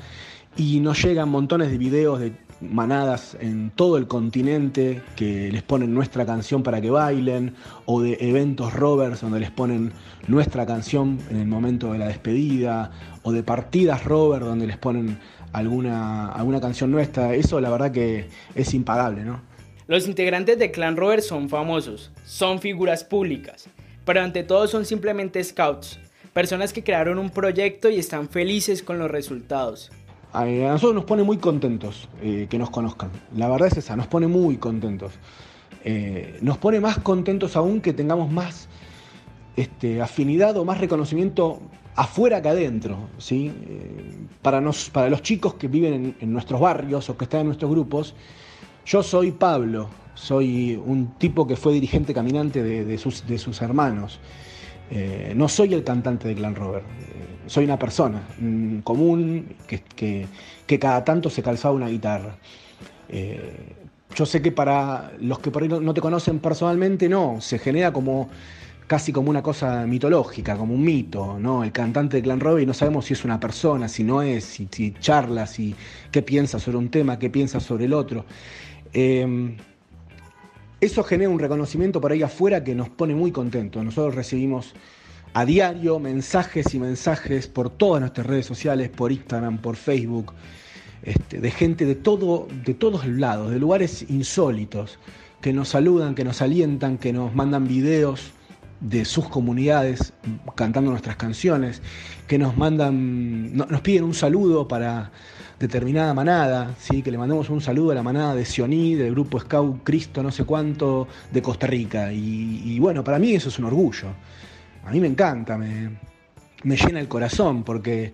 Y 0.57 0.81
nos 0.81 1.01
llegan 1.01 1.29
montones 1.29 1.71
de 1.71 1.77
videos 1.77 2.19
de 2.19 2.33
manadas 2.61 3.37
en 3.39 3.71
todo 3.71 3.97
el 3.97 4.07
continente 4.07 5.01
que 5.15 5.51
les 5.51 5.63
ponen 5.63 5.93
nuestra 5.93 6.25
canción 6.25 6.63
para 6.63 6.81
que 6.81 6.89
bailen, 6.89 7.55
o 7.85 8.01
de 8.01 8.17
eventos 8.19 8.73
rovers 8.73 9.21
donde 9.21 9.39
les 9.39 9.51
ponen 9.51 9.93
nuestra 10.27 10.65
canción 10.65 11.19
en 11.29 11.37
el 11.37 11.47
momento 11.47 11.93
de 11.93 11.99
la 11.99 12.07
despedida, 12.07 12.91
o 13.23 13.31
de 13.31 13.43
partidas 13.43 14.03
rover 14.03 14.41
donde 14.41 14.67
les 14.67 14.77
ponen 14.77 15.19
alguna, 15.53 16.27
alguna 16.31 16.59
canción 16.59 16.91
nuestra. 16.91 17.33
Eso 17.33 17.61
la 17.61 17.69
verdad 17.69 17.91
que 17.91 18.27
es 18.55 18.73
impagable, 18.73 19.23
¿no? 19.23 19.41
Los 19.87 20.07
integrantes 20.07 20.59
de 20.59 20.69
Clan 20.69 20.97
Rover 20.97 21.21
son 21.21 21.49
famosos, 21.49 22.11
son 22.23 22.59
figuras 22.59 23.03
públicas, 23.03 23.67
pero 24.05 24.21
ante 24.21 24.43
todo 24.43 24.67
son 24.67 24.85
simplemente 24.85 25.43
scouts, 25.43 25.99
personas 26.33 26.73
que 26.73 26.83
crearon 26.83 27.17
un 27.19 27.29
proyecto 27.29 27.89
y 27.89 27.97
están 27.99 28.29
felices 28.29 28.83
con 28.83 28.99
los 28.99 29.09
resultados. 29.09 29.91
A 30.31 30.41
a 30.43 30.45
nosotros 30.45 30.93
nos 30.93 31.05
pone 31.05 31.23
muy 31.23 31.37
contentos 31.37 32.07
eh, 32.21 32.47
que 32.49 32.59
nos 32.59 32.69
conozcan. 32.69 33.09
La 33.35 33.47
verdad 33.49 33.69
es 33.69 33.77
esa, 33.77 33.95
nos 33.95 34.07
pone 34.07 34.27
muy 34.27 34.57
contentos. 34.57 35.13
Eh, 35.83 36.37
nos 36.41 36.57
pone 36.57 36.79
más 36.79 36.99
contentos 36.99 37.55
aún 37.55 37.81
que 37.81 37.93
tengamos 37.93 38.31
más 38.31 38.67
este, 39.55 40.01
afinidad 40.01 40.55
o 40.57 40.65
más 40.65 40.79
reconocimiento 40.79 41.59
afuera 41.95 42.41
que 42.41 42.49
adentro. 42.49 43.09
¿sí? 43.17 43.51
Eh, 43.67 44.15
para, 44.41 44.61
nos- 44.61 44.89
para 44.91 45.09
los 45.09 45.23
chicos 45.23 45.55
que 45.55 45.67
viven 45.67 46.15
en, 46.19 46.31
nuestros 46.33 46.61
barrios 46.61 47.09
o 47.09 47.17
que 47.17 47.23
están 47.23 47.41
en 47.41 47.47
nuestros 47.47 47.71
grupos, 47.71 48.13
yo 48.85 49.01
soy 49.01 49.31
Pablo, 49.31 49.89
soy 50.13 50.79
un 50.85 51.17
tipo 51.17 51.47
que 51.47 51.55
fue 51.55 51.73
dirigente 51.73 52.13
caminante 52.13 52.61
de 52.61 52.97
sus, 52.97 53.25
de 53.25 53.37
sus 53.37 53.61
hermanos. 53.61 54.19
Eh, 54.91 55.33
no 55.35 55.47
soy 55.47 55.73
el 55.73 55.83
cantante 55.83 56.27
de 56.27 56.35
Clan 56.35 56.55
Rover, 56.55 56.81
eh, 56.81 57.47
soy 57.47 57.65
una 57.65 57.77
persona 57.77 58.23
mm, 58.39 58.79
común 58.79 59.55
que, 59.67 60.27
cada 60.79 61.03
tanto 61.03 61.29
se 61.29 61.43
calzaba 61.43 61.75
una 61.75 61.87
guitarra. 61.87 62.35
Eh, 63.07 63.75
yo 64.15 64.25
sé 64.25 64.41
que 64.41 64.51
para 64.51 65.11
los 65.19 65.39
que 65.39 65.51
por 65.51 65.63
ahí 65.63 65.69
no, 65.69 65.93
te 65.93 66.01
conocen 66.01 66.39
personalmente, 66.39 67.07
no, 67.07 67.39
se 67.39 67.59
genera 67.59 67.93
como 67.93 68.29
casi 68.87 69.11
como 69.11 69.29
una 69.29 69.43
cosa 69.43 69.85
mitológica, 69.85 70.57
como 70.57 70.73
un 70.73 70.83
mito, 70.83 71.37
¿no? 71.39 71.63
El 71.63 71.71
cantante 71.71 72.17
de 72.17 72.23
Clan 72.23 72.39
Rover 72.39 72.63
y 72.63 72.65
no 72.65 72.73
sabemos 72.73 73.05
si 73.05 73.13
es 73.13 73.23
una 73.23 73.39
persona, 73.39 73.87
si 73.87 74.03
no 74.03 74.23
es, 74.23 74.43
si, 74.43 74.67
si 74.71 74.93
charla, 74.99 75.45
si 75.45 75.75
qué 76.11 76.23
piensa 76.23 76.57
sobre 76.57 76.79
un 76.79 76.89
tema, 76.89 77.19
qué 77.19 77.29
piensa 77.29 77.59
sobre 77.59 77.85
el 77.85 77.93
otro. 77.93 78.25
Eso 80.81 81.03
genera 81.03 81.29
un 81.29 81.39
reconocimiento 81.39 81.99
por 81.99 82.11
ahí 82.11 82.23
afuera 82.23 82.63
que 82.63 82.75
nos 82.75 82.89
pone 82.89 83.13
muy 83.13 83.31
contentos. 83.31 83.83
Nosotros 83.83 84.15
recibimos 84.15 84.73
a 85.33 85.45
diario 85.45 85.99
mensajes 85.99 86.73
y 86.73 86.79
mensajes 86.79 87.47
por 87.47 87.69
todas 87.69 88.01
nuestras 88.01 88.25
redes 88.25 88.45
sociales, 88.45 88.89
por 88.89 89.11
Instagram, 89.11 89.59
por 89.59 89.75
Facebook, 89.75 90.33
este, 91.03 91.39
de 91.39 91.51
gente 91.51 91.85
de, 91.85 91.95
todo, 91.95 92.47
de 92.65 92.73
todos 92.73 93.05
lados, 93.07 93.51
de 93.51 93.59
lugares 93.59 94.05
insólitos, 94.09 94.99
que 95.41 95.53
nos 95.53 95.69
saludan, 95.69 96.15
que 96.15 96.23
nos 96.23 96.41
alientan, 96.41 96.97
que 96.97 97.13
nos 97.13 97.33
mandan 97.35 97.67
videos 97.67 98.31
de 98.81 99.03
sus 99.05 99.27
comunidades 99.27 100.13
cantando 100.55 100.91
nuestras 100.91 101.15
canciones, 101.17 101.81
que 102.27 102.37
nos 102.37 102.57
mandan, 102.57 103.55
no- 103.55 103.65
nos 103.65 103.81
piden 103.81 104.03
un 104.03 104.13
saludo 104.13 104.67
para 104.67 105.11
determinada 105.59 106.13
manada, 106.13 106.73
¿sí? 106.79 107.01
que 107.01 107.11
le 107.11 107.17
mandemos 107.17 107.49
un 107.49 107.59
saludo 107.59 107.91
a 107.91 107.95
la 107.95 108.03
manada 108.03 108.33
de 108.35 108.45
Sioní, 108.45 108.95
del 108.95 109.11
grupo 109.11 109.39
Scout 109.39 109.83
Cristo 109.83 110.23
no 110.23 110.31
sé 110.31 110.45
cuánto 110.45 111.07
de 111.31 111.41
Costa 111.41 111.67
Rica. 111.67 112.13
Y, 112.13 112.61
y 112.65 112.79
bueno, 112.79 113.03
para 113.03 113.19
mí 113.19 113.33
eso 113.33 113.49
es 113.49 113.59
un 113.59 113.65
orgullo. 113.65 114.07
A 114.85 114.91
mí 114.91 115.01
me 115.01 115.07
encanta, 115.07 115.57
me, 115.57 115.89
me 116.63 116.77
llena 116.77 117.01
el 117.01 117.09
corazón 117.09 117.63
porque 117.63 118.13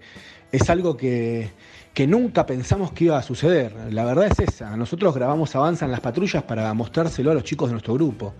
es 0.52 0.68
algo 0.72 0.98
que, 0.98 1.52
que 1.94 2.08
nunca 2.08 2.48
pensamos 2.48 2.92
que 2.92 3.06
iba 3.06 3.18
a 3.20 3.22
suceder. 3.22 3.76
La 3.92 4.04
verdad 4.06 4.28
es 4.32 4.40
esa. 4.40 4.76
Nosotros 4.76 5.14
grabamos 5.14 5.56
Avanzan 5.56 5.92
las 5.92 6.00
patrullas 6.00 6.42
para 6.44 6.74
mostrárselo 6.74 7.30
a 7.30 7.36
los 7.36 7.44
chicos 7.44 7.70
de 7.70 7.74
nuestro 7.74 7.94
grupo, 7.94 8.34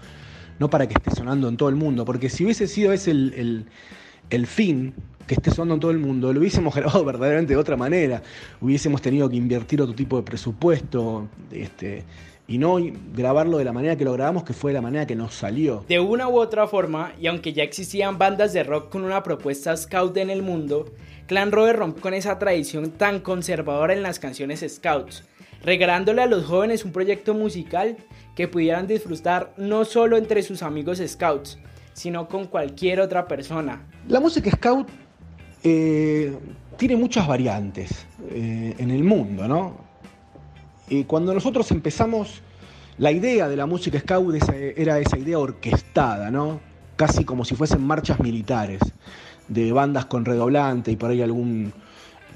no 0.60 0.70
para 0.70 0.88
que 0.88 0.94
esté 0.94 1.12
sonando 1.12 1.48
en 1.50 1.58
todo 1.58 1.70
el 1.70 1.76
mundo. 1.76 2.06
Porque 2.06 2.30
si 2.30 2.44
hubiese 2.46 2.68
sido 2.68 2.94
ese 2.94 3.12
el, 3.12 3.34
el- 3.36 3.66
el 4.30 4.48
fin, 4.48 4.94
que 5.28 5.36
esté 5.36 5.52
sonando 5.52 5.76
en 5.76 5.80
todo 5.80 5.92
el 5.92 6.00
mundo, 6.00 6.32
lo 6.34 6.40
hubiésemos 6.40 6.74
grabado 6.76 7.04
verdaderamente 7.06 7.54
de 7.54 7.60
otra 7.60 7.76
manera. 7.78 8.22
Hubiésemos 8.62 9.02
tenido 9.02 9.30
que 9.30 9.36
invertir 9.36 9.82
otro 9.82 9.94
tipo 9.96 10.18
de 10.18 10.24
presupuesto 10.24 11.28
este, 11.52 12.04
y 12.48 12.58
no 12.58 12.78
grabarlo 13.16 13.58
de 13.58 13.66
la 13.66 13.74
manera 13.74 13.96
que 13.96 14.06
lo 14.06 14.14
grabamos, 14.14 14.44
que 14.44 14.54
fue 14.54 14.72
de 14.72 14.76
la 14.76 14.82
manera 14.82 15.06
que 15.08 15.16
nos 15.16 15.34
salió. 15.34 15.84
De 15.88 16.00
una 16.00 16.28
u 16.28 16.38
otra 16.40 16.68
forma, 16.68 17.12
y 17.20 17.28
aunque 17.28 17.54
ya 17.54 17.64
existían 17.64 18.18
bandas 18.18 18.54
de 18.54 18.64
rock 18.64 18.90
con 18.92 19.04
una 19.04 19.22
propuesta 19.24 19.76
scout 19.76 20.16
en 20.18 20.30
el 20.30 20.42
mundo, 20.44 20.86
Clan 21.28 21.52
Rover 21.52 21.76
rompió 21.76 22.02
con 22.04 22.14
esa 22.14 22.38
tradición 22.38 22.92
tan 22.92 23.20
conservadora 23.20 23.94
en 23.94 24.04
las 24.04 24.20
canciones 24.20 24.64
scouts, 24.68 25.24
regalándole 25.66 26.22
a 26.22 26.28
los 26.28 26.46
jóvenes 26.46 26.86
un 26.86 26.92
proyecto 26.92 27.34
musical 27.34 27.98
que 28.36 28.48
pudieran 28.48 28.88
disfrutar 28.88 29.54
no 29.58 29.84
solo 29.86 30.18
entre 30.18 30.44
sus 30.44 30.62
amigos 30.62 31.02
scouts, 31.06 31.58
sino 31.94 32.28
con 32.28 32.46
cualquier 32.46 33.00
otra 33.00 33.28
persona. 33.28 33.82
La 34.08 34.20
música 34.20 34.52
scout 34.52 34.88
eh, 35.64 36.38
tiene 36.78 36.96
muchas 36.96 37.28
variantes 37.28 38.06
eh, 38.30 38.76
en 38.78 38.92
el 38.92 39.04
mundo, 39.04 39.48
¿no? 39.48 39.78
Y 40.88 41.06
cuando 41.06 41.34
nosotros 41.34 41.72
empezamos, 41.72 42.42
la 42.98 43.12
idea 43.12 43.50
de 43.50 43.56
la 43.56 43.66
música 43.66 44.00
scout 44.00 44.36
esa- 44.36 44.56
era 44.56 45.00
esa 45.00 45.18
idea 45.18 45.40
orquestada, 45.40 46.30
¿no? 46.30 46.60
Casi 46.96 47.26
como 47.26 47.44
si 47.44 47.56
fuesen 47.56 47.82
marchas 47.82 48.20
militares, 48.20 48.80
de 49.48 49.72
bandas 49.72 50.06
con 50.06 50.26
redoblante 50.26 50.92
y 50.92 50.96
por 50.96 51.10
ahí 51.12 51.22
algún, 51.22 51.74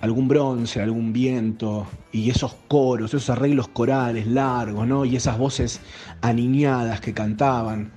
algún 0.01 0.27
bronce, 0.27 0.81
algún 0.81 1.11
viento, 1.13 1.87
y 2.11 2.29
esos 2.29 2.55
coros, 2.67 3.13
esos 3.13 3.29
arreglos 3.29 3.67
corales 3.67 4.27
largos, 4.27 4.87
¿no? 4.87 5.05
Y 5.05 5.15
esas 5.15 5.37
voces 5.37 5.81
aniñadas 6.21 7.01
que 7.01 7.13
cantaban 7.13 7.91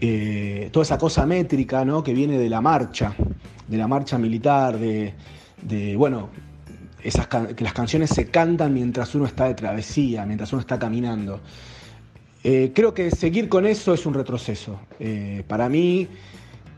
eh, 0.00 0.68
toda 0.72 0.84
esa 0.84 0.98
cosa 0.98 1.24
métrica 1.24 1.84
¿no? 1.84 2.02
que 2.02 2.12
viene 2.12 2.36
de 2.36 2.50
la 2.50 2.60
marcha, 2.60 3.14
de 3.66 3.76
la 3.76 3.88
marcha 3.88 4.18
militar, 4.18 4.78
de, 4.78 5.14
de, 5.62 5.96
bueno, 5.96 6.28
esas 7.02 7.26
que 7.26 7.64
las 7.64 7.72
canciones 7.72 8.10
se 8.10 8.28
cantan 8.28 8.74
mientras 8.74 9.14
uno 9.14 9.26
está 9.26 9.46
de 9.46 9.54
travesía, 9.54 10.26
mientras 10.26 10.52
uno 10.52 10.60
está 10.60 10.78
caminando. 10.78 11.40
Eh, 12.42 12.72
creo 12.74 12.92
que 12.92 13.10
seguir 13.10 13.48
con 13.48 13.66
eso 13.66 13.94
es 13.94 14.04
un 14.04 14.12
retroceso. 14.12 14.78
Eh, 14.98 15.42
para 15.46 15.68
mí, 15.68 16.08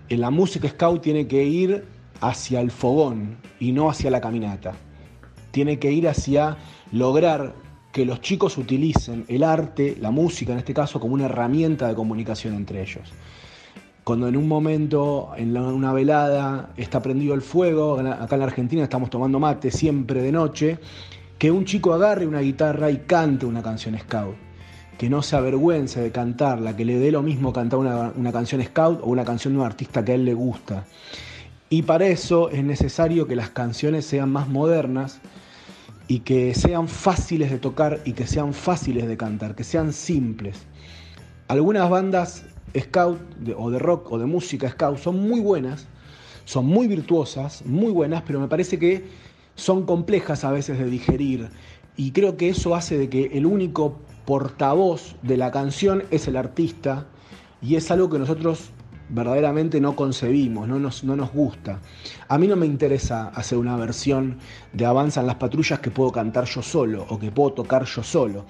la 0.08 0.30
música 0.30 0.68
scout 0.68 1.02
tiene 1.02 1.26
que 1.26 1.42
ir 1.42 1.84
hacia 2.20 2.60
el 2.60 2.70
fogón 2.70 3.36
y 3.60 3.72
no 3.72 3.90
hacia 3.90 4.10
la 4.10 4.20
caminata. 4.20 4.74
Tiene 5.50 5.78
que 5.78 5.92
ir 5.92 6.08
hacia 6.08 6.56
lograr 6.92 7.54
que 7.92 8.04
los 8.04 8.20
chicos 8.20 8.58
utilicen 8.58 9.24
el 9.28 9.42
arte, 9.42 9.96
la 9.98 10.10
música 10.10 10.52
en 10.52 10.58
este 10.58 10.74
caso, 10.74 11.00
como 11.00 11.14
una 11.14 11.24
herramienta 11.24 11.88
de 11.88 11.94
comunicación 11.94 12.54
entre 12.54 12.82
ellos. 12.82 13.10
Cuando 14.04 14.28
en 14.28 14.36
un 14.36 14.46
momento, 14.46 15.32
en 15.36 15.56
una 15.56 15.92
velada, 15.92 16.74
está 16.76 17.00
prendido 17.00 17.34
el 17.34 17.40
fuego, 17.40 17.98
acá 17.98 18.36
en 18.36 18.40
la 18.40 18.46
Argentina 18.46 18.82
estamos 18.82 19.08
tomando 19.10 19.40
mate 19.40 19.70
siempre 19.70 20.22
de 20.22 20.30
noche, 20.30 20.78
que 21.38 21.50
un 21.50 21.64
chico 21.64 21.92
agarre 21.92 22.26
una 22.26 22.40
guitarra 22.40 22.90
y 22.90 22.98
cante 22.98 23.46
una 23.46 23.62
canción 23.62 23.98
scout. 23.98 24.36
Que 24.98 25.10
no 25.10 25.22
se 25.22 25.34
avergüence 25.36 26.00
de 26.00 26.12
cantarla, 26.12 26.76
que 26.76 26.84
le 26.84 26.98
dé 26.98 27.10
lo 27.10 27.22
mismo 27.22 27.52
cantar 27.52 27.78
una, 27.78 28.12
una 28.14 28.30
canción 28.30 28.62
scout 28.62 29.00
o 29.02 29.06
una 29.06 29.24
canción 29.24 29.54
de 29.54 29.60
un 29.60 29.66
artista 29.66 30.04
que 30.04 30.12
a 30.12 30.14
él 30.14 30.24
le 30.24 30.34
gusta. 30.34 30.84
Y 31.68 31.82
para 31.82 32.06
eso 32.06 32.48
es 32.50 32.62
necesario 32.62 33.26
que 33.26 33.34
las 33.34 33.50
canciones 33.50 34.06
sean 34.06 34.30
más 34.30 34.48
modernas 34.48 35.20
y 36.06 36.20
que 36.20 36.54
sean 36.54 36.86
fáciles 36.86 37.50
de 37.50 37.58
tocar 37.58 38.00
y 38.04 38.12
que 38.12 38.28
sean 38.28 38.54
fáciles 38.54 39.08
de 39.08 39.16
cantar, 39.16 39.56
que 39.56 39.64
sean 39.64 39.92
simples. 39.92 40.58
Algunas 41.48 41.90
bandas 41.90 42.44
scout 42.78 43.18
o 43.56 43.70
de 43.70 43.78
rock 43.80 44.12
o 44.12 44.18
de 44.18 44.26
música 44.26 44.70
scout 44.70 44.98
son 44.98 45.28
muy 45.28 45.40
buenas, 45.40 45.88
son 46.44 46.66
muy 46.66 46.86
virtuosas, 46.86 47.64
muy 47.66 47.90
buenas, 47.90 48.22
pero 48.24 48.38
me 48.38 48.46
parece 48.46 48.78
que 48.78 49.04
son 49.56 49.86
complejas 49.86 50.44
a 50.44 50.52
veces 50.52 50.78
de 50.78 50.86
digerir 50.86 51.48
y 51.96 52.12
creo 52.12 52.36
que 52.36 52.50
eso 52.50 52.76
hace 52.76 52.96
de 52.96 53.08
que 53.08 53.30
el 53.32 53.44
único 53.44 53.98
portavoz 54.24 55.16
de 55.22 55.36
la 55.36 55.50
canción 55.50 56.04
es 56.12 56.28
el 56.28 56.36
artista 56.36 57.06
y 57.60 57.74
es 57.74 57.90
algo 57.90 58.08
que 58.10 58.18
nosotros 58.18 58.70
verdaderamente 59.08 59.80
no 59.80 59.94
concebimos, 59.94 60.68
no 60.68 60.78
nos, 60.78 61.04
no 61.04 61.16
nos 61.16 61.32
gusta. 61.32 61.80
A 62.28 62.38
mí 62.38 62.46
no 62.46 62.56
me 62.56 62.66
interesa 62.66 63.28
hacer 63.28 63.58
una 63.58 63.76
versión 63.76 64.38
de 64.72 64.86
Avanzan 64.86 65.26
las 65.26 65.36
patrullas 65.36 65.80
que 65.80 65.90
puedo 65.90 66.12
cantar 66.12 66.44
yo 66.44 66.62
solo 66.62 67.06
o 67.08 67.18
que 67.18 67.30
puedo 67.30 67.52
tocar 67.52 67.84
yo 67.84 68.02
solo. 68.02 68.46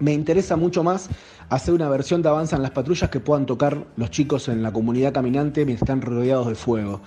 Me 0.00 0.12
interesa 0.12 0.56
mucho 0.56 0.82
más 0.82 1.08
hacer 1.48 1.74
una 1.74 1.88
versión 1.88 2.22
de 2.22 2.28
Avanzan 2.28 2.62
las 2.62 2.70
patrullas 2.70 3.10
que 3.10 3.20
puedan 3.20 3.46
tocar 3.46 3.84
los 3.96 4.10
chicos 4.10 4.48
en 4.48 4.62
la 4.62 4.72
comunidad 4.72 5.12
caminante 5.12 5.64
mientras 5.64 5.88
están 5.88 6.00
rodeados 6.00 6.48
de 6.48 6.54
fuego. 6.54 7.02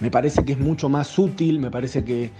Me 0.00 0.10
parece 0.10 0.44
que 0.44 0.52
es 0.52 0.58
mucho 0.58 0.88
más 0.88 1.18
útil, 1.18 1.58
me 1.58 1.70
parece 1.70 2.04
que, 2.04 2.30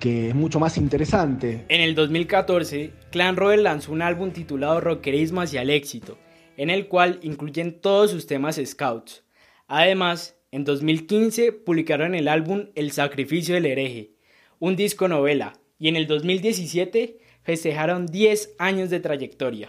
que 0.00 0.30
es 0.30 0.34
mucho 0.34 0.58
más 0.58 0.76
interesante. 0.76 1.64
En 1.68 1.80
el 1.80 1.94
2014, 1.94 2.92
Clan 3.10 3.36
Robert 3.36 3.62
lanzó 3.62 3.92
un 3.92 4.02
álbum 4.02 4.32
titulado 4.32 4.80
Rockerismo 4.80 5.40
hacia 5.40 5.62
el 5.62 5.70
éxito, 5.70 6.18
en 6.56 6.70
el 6.70 6.88
cual 6.88 7.20
incluyen 7.22 7.80
todos 7.80 8.10
sus 8.10 8.26
temas 8.26 8.60
scouts. 8.64 9.22
Además, 9.70 10.34
en 10.50 10.64
2015 10.64 11.52
publicaron 11.52 12.14
el 12.14 12.26
álbum 12.26 12.68
El 12.74 12.90
Sacrificio 12.90 13.54
del 13.54 13.66
Hereje, 13.66 14.12
un 14.58 14.76
disco 14.76 15.08
novela, 15.08 15.60
y 15.78 15.88
en 15.88 15.96
el 15.96 16.06
2017 16.06 17.18
festejaron 17.42 18.06
10 18.06 18.54
años 18.58 18.88
de 18.88 19.00
trayectoria. 19.00 19.68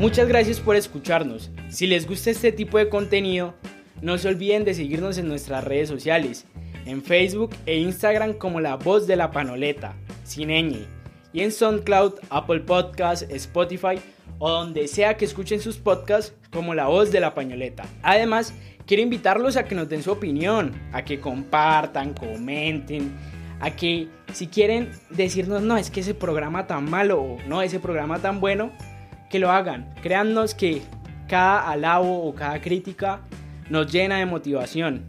Muchas 0.00 0.26
gracias 0.26 0.58
por 0.58 0.74
escucharnos. 0.74 1.52
Si 1.68 1.86
les 1.86 2.08
gusta 2.08 2.32
este 2.32 2.50
tipo 2.50 2.78
de 2.78 2.88
contenido, 2.88 3.54
no 4.02 4.18
se 4.18 4.26
olviden 4.26 4.64
de 4.64 4.74
seguirnos 4.74 5.18
en 5.18 5.28
nuestras 5.28 5.62
redes 5.62 5.88
sociales, 5.88 6.46
en 6.86 7.02
Facebook 7.02 7.50
e 7.66 7.78
Instagram 7.78 8.34
como 8.34 8.60
La 8.60 8.76
Voz 8.76 9.06
de 9.06 9.16
la 9.16 9.30
Panoleta, 9.30 9.94
sin 10.24 10.48
ñ, 10.48 10.86
y 11.32 11.40
en 11.40 11.52
SoundCloud, 11.52 12.14
Apple 12.30 12.60
Podcasts, 12.60 13.26
Spotify 13.30 14.00
o 14.38 14.50
donde 14.50 14.88
sea 14.88 15.16
que 15.16 15.24
escuchen 15.24 15.60
sus 15.60 15.76
podcasts 15.76 16.34
como 16.52 16.74
La 16.74 16.86
Voz 16.86 17.10
de 17.10 17.20
la 17.20 17.34
Pañoleta. 17.34 17.84
Además, 18.02 18.54
quiero 18.86 19.02
invitarlos 19.02 19.56
a 19.56 19.64
que 19.64 19.74
nos 19.74 19.88
den 19.88 20.02
su 20.02 20.12
opinión, 20.12 20.72
a 20.92 21.04
que 21.04 21.20
compartan, 21.20 22.14
comenten, 22.14 23.12
a 23.60 23.70
que 23.70 24.08
si 24.32 24.46
quieren 24.46 24.90
decirnos, 25.10 25.62
no, 25.62 25.76
es 25.76 25.90
que 25.90 26.00
ese 26.00 26.14
programa 26.14 26.66
tan 26.66 26.88
malo 26.88 27.20
o 27.20 27.38
no, 27.46 27.62
ese 27.62 27.80
programa 27.80 28.18
tan 28.18 28.40
bueno, 28.40 28.70
que 29.30 29.38
lo 29.38 29.50
hagan. 29.50 29.94
Créannos 30.02 30.54
que 30.54 30.82
cada 31.28 31.70
alabo 31.70 32.24
o 32.24 32.34
cada 32.34 32.60
crítica 32.60 33.20
nos 33.70 33.90
llena 33.90 34.18
de 34.18 34.26
motivación. 34.26 35.06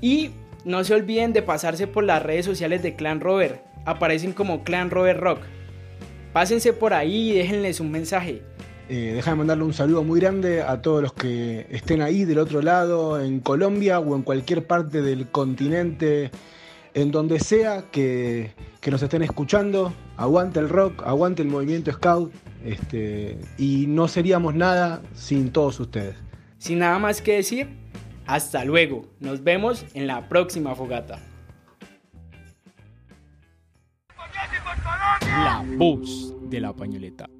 Y 0.00 0.30
no 0.64 0.84
se 0.84 0.94
olviden 0.94 1.32
de 1.32 1.42
pasarse 1.42 1.86
por 1.86 2.04
las 2.04 2.22
redes 2.22 2.44
sociales 2.44 2.82
de 2.82 2.94
Clan 2.94 3.20
Rover. 3.20 3.62
Aparecen 3.84 4.32
como 4.32 4.64
Clan 4.64 4.90
Rover 4.90 5.18
Rock. 5.18 5.40
Pásense 6.32 6.72
por 6.72 6.94
ahí 6.94 7.30
y 7.30 7.34
déjenles 7.34 7.80
un 7.80 7.90
mensaje. 7.90 8.42
Eh, 8.88 9.12
déjame 9.14 9.38
mandarle 9.38 9.64
un 9.64 9.72
saludo 9.72 10.02
muy 10.02 10.20
grande 10.20 10.62
a 10.62 10.82
todos 10.82 11.00
los 11.00 11.12
que 11.12 11.66
estén 11.70 12.02
ahí 12.02 12.24
del 12.24 12.38
otro 12.38 12.60
lado, 12.60 13.20
en 13.20 13.38
Colombia 13.38 14.00
o 14.00 14.16
en 14.16 14.22
cualquier 14.22 14.66
parte 14.66 15.00
del 15.00 15.28
continente, 15.28 16.32
en 16.94 17.12
donde 17.12 17.38
sea 17.38 17.84
que, 17.92 18.52
que 18.80 18.90
nos 18.90 19.00
estén 19.02 19.22
escuchando. 19.22 19.92
Aguante 20.16 20.58
el 20.58 20.68
rock, 20.68 21.04
aguante 21.06 21.42
el 21.42 21.48
movimiento 21.48 21.92
scout, 21.92 22.32
este, 22.64 23.38
y 23.58 23.86
no 23.86 24.08
seríamos 24.08 24.54
nada 24.54 25.02
sin 25.14 25.50
todos 25.50 25.78
ustedes. 25.78 26.16
Sin 26.58 26.80
nada 26.80 26.98
más 26.98 27.22
que 27.22 27.34
decir, 27.34 27.68
hasta 28.30 28.64
luego. 28.64 29.02
Nos 29.18 29.42
vemos 29.42 29.84
en 29.94 30.06
la 30.06 30.28
próxima 30.28 30.74
fogata. 30.74 31.18
La 35.22 35.64
voz 35.76 36.34
de 36.42 36.60
la 36.60 36.72
pañoleta. 36.72 37.30